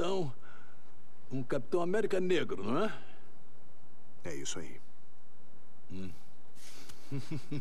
[0.00, 0.32] então,
[1.30, 2.98] um Capitão América negro, não é?
[4.24, 4.80] É isso aí.
[5.92, 6.10] Hum.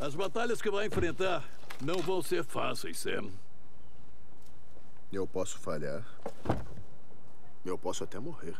[0.00, 1.46] As batalhas que vai enfrentar
[1.78, 3.30] não vão ser fáceis, Sam.
[5.12, 6.02] Eu posso falhar.
[7.66, 8.56] Eu posso até morrer.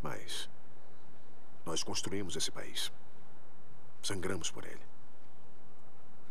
[0.00, 0.48] Mas
[1.66, 2.92] nós construímos esse país.
[4.00, 4.86] Sangramos por ele.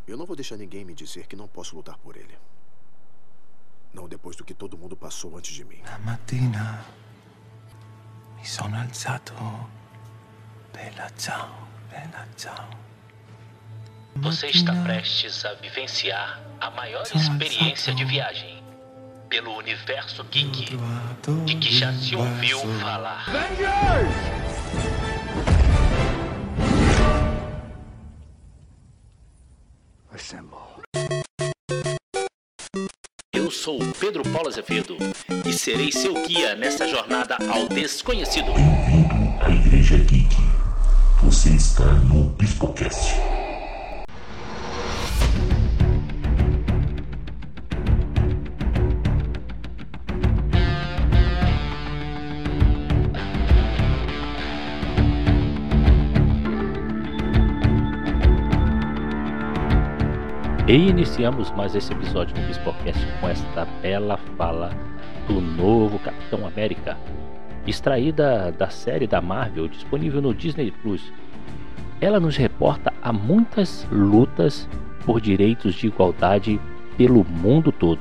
[0.07, 2.38] Eu não vou deixar ninguém me dizer que não posso lutar por ele.
[3.94, 5.82] Não depois do que todo mundo passou antes de mim.
[5.84, 6.86] Na mattina
[8.38, 9.34] mi sono alzato.
[10.73, 12.70] Bella ciao, bella ciao.
[14.16, 18.62] Você está prestes a vivenciar a maior experiência de viagem
[19.30, 20.78] pelo universo geek
[21.45, 23.26] de que já se ouviu falar.
[23.30, 24.51] Eu
[33.62, 34.98] sou Pedro Paulo Azevedo
[35.46, 38.52] e serei seu guia nessa jornada ao desconhecido.
[38.53, 40.36] Bem-vindo à Igreja Geek.
[41.22, 43.14] Você está no Biscocast.
[60.72, 64.69] E iniciamos mais esse episódio do Bispocast com esta bela fala
[65.28, 66.97] do novo Capitão América,
[67.67, 71.11] extraída da série da Marvel disponível no Disney Plus.
[72.00, 74.66] Ela nos reporta a muitas lutas
[75.05, 76.58] por direitos de igualdade
[76.97, 78.00] pelo mundo todo.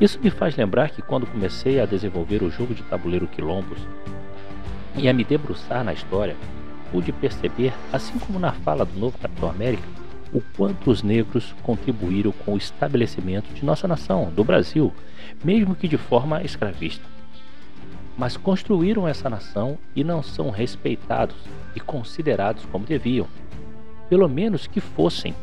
[0.00, 3.78] Isso me faz lembrar que quando comecei a desenvolver o jogo de tabuleiro Quilombos
[4.96, 6.34] e a me debruçar na história,
[6.90, 10.01] pude perceber, assim como na fala do novo Capitão América,
[10.32, 14.92] o quanto os negros contribuíram com o estabelecimento de nossa nação, do Brasil,
[15.44, 17.04] mesmo que de forma escravista.
[18.16, 21.36] Mas construíram essa nação e não são respeitados
[21.74, 23.26] e considerados como deviam,
[24.08, 25.34] pelo menos que fossem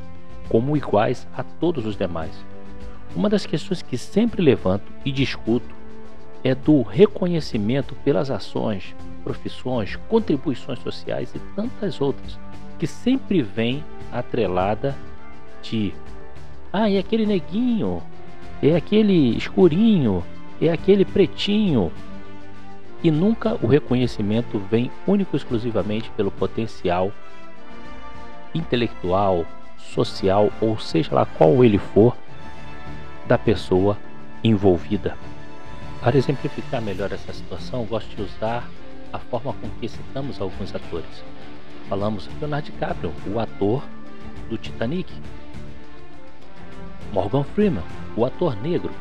[0.47, 2.33] como iguais a todos os demais.
[3.15, 5.75] Uma das questões que sempre levanto e discuto
[6.43, 12.39] é do reconhecimento pelas ações, profissões, contribuições sociais e tantas outras
[12.79, 14.95] que sempre vem atrelada
[15.61, 15.93] de
[16.71, 18.01] ah, é aquele neguinho,
[18.61, 20.23] é aquele escurinho,
[20.61, 21.91] é aquele pretinho.
[23.03, 27.11] E nunca o reconhecimento vem único e exclusivamente pelo potencial
[28.53, 29.45] intelectual,
[29.77, 32.15] social ou seja lá qual ele for
[33.27, 33.97] da pessoa
[34.43, 35.17] envolvida.
[36.01, 38.69] Para exemplificar melhor essa situação, gosto de usar
[39.11, 41.23] a forma com que citamos alguns atores.
[41.89, 43.83] Falamos de Leonardo DiCaprio, o ator
[44.47, 45.11] do Titanic.
[47.11, 47.83] Morgan Freeman,
[48.15, 48.93] o ator negro.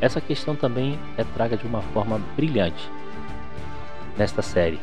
[0.00, 2.90] Essa questão também é traga de uma forma brilhante
[4.16, 4.80] nesta série.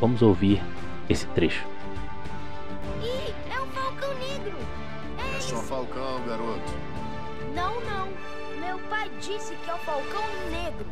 [0.00, 0.62] Vamos ouvir
[1.08, 1.66] esse trecho.
[3.02, 4.56] Ih, é o Falcão Negro!
[5.18, 6.72] É, É só Falcão, garoto.
[7.54, 8.08] Não, não.
[8.60, 10.86] Meu pai disse que é o Falcão Negro.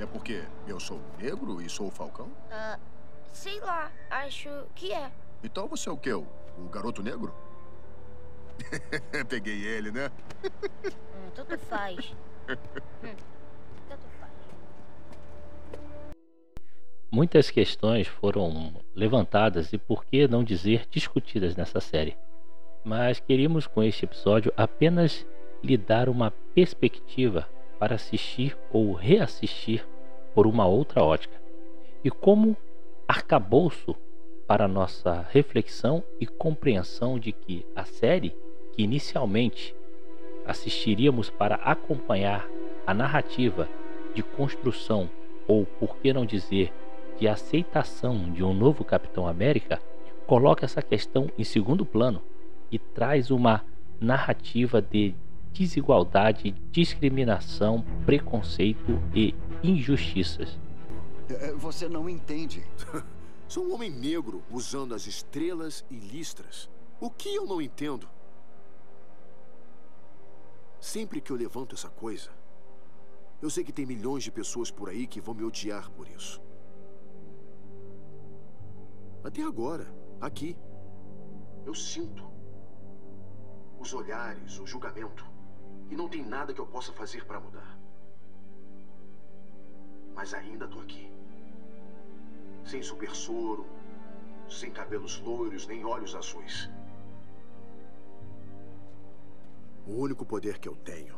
[0.00, 2.28] É porque eu sou negro e sou o Falcão?
[2.50, 2.76] Ah,
[3.34, 5.10] sei lá, acho que é.
[5.42, 6.12] Então você é o quê?
[6.12, 7.34] O, o garoto negro?
[9.28, 10.10] Peguei ele, né?
[10.86, 12.14] Hum, tanto faz.
[12.48, 13.14] Hum,
[13.88, 14.32] tanto faz.
[17.10, 22.16] Muitas questões foram levantadas e, por que não dizer, discutidas nessa série.
[22.84, 25.26] Mas queríamos com este episódio apenas
[25.62, 29.86] lhe dar uma perspectiva para assistir ou reassistir
[30.34, 31.40] por uma outra ótica.
[32.02, 32.56] E como
[33.06, 33.94] arcabouço
[34.46, 38.34] para nossa reflexão e compreensão de que a série,
[38.72, 39.74] que inicialmente
[40.46, 42.46] assistiríamos para acompanhar
[42.86, 43.68] a narrativa
[44.14, 45.08] de construção
[45.46, 46.72] ou, por que não dizer,
[47.18, 49.80] de aceitação de um novo Capitão América,
[50.26, 52.22] coloca essa questão em segundo plano
[52.70, 53.64] e traz uma
[54.00, 55.14] narrativa de
[55.52, 60.58] desigualdade, discriminação, preconceito e injustiças.
[61.28, 62.64] É, Você não entende.
[63.48, 66.68] Sou um homem negro usando as estrelas e listras.
[67.00, 68.08] O que eu não entendo?
[70.80, 72.30] Sempre que eu levanto essa coisa,
[73.40, 76.42] eu sei que tem milhões de pessoas por aí que vão me odiar por isso.
[79.22, 79.86] Até agora,
[80.20, 80.56] aqui,
[81.64, 82.30] eu sinto
[83.78, 85.24] os olhares, o julgamento.
[85.90, 87.78] E não tem nada que eu possa fazer para mudar.
[90.14, 91.13] Mas ainda tô aqui.
[92.64, 93.66] Sem super soro,
[94.48, 96.70] sem cabelos loiros nem olhos azuis.
[99.86, 101.16] O único poder que eu tenho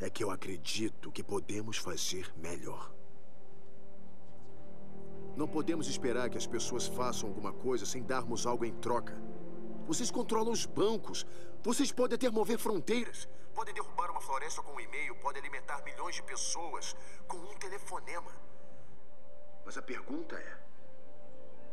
[0.00, 2.92] é que eu acredito que podemos fazer melhor.
[5.36, 9.16] Não podemos esperar que as pessoas façam alguma coisa sem darmos algo em troca.
[9.86, 11.26] Vocês controlam os bancos.
[11.62, 13.28] Vocês podem até mover fronteiras.
[13.54, 15.14] Podem derrubar uma floresta com um e-mail.
[15.16, 16.96] Podem alimentar milhões de pessoas
[17.26, 18.30] com um telefonema.
[19.64, 20.58] Mas a pergunta é: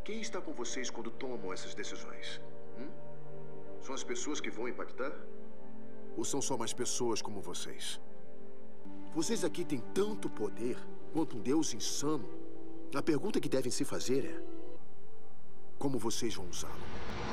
[0.04, 2.42] quem está com vocês quando tomam essas decisões?
[2.78, 2.90] Hum?
[3.82, 5.14] São as pessoas que vão impactar?
[6.18, 8.00] Ou são só mais pessoas como vocês?
[9.14, 10.78] Vocês aqui têm tanto poder
[11.14, 12.30] quanto um Deus insano.
[12.94, 14.44] A pergunta que devem se fazer é:
[15.78, 17.29] como vocês vão usá-lo?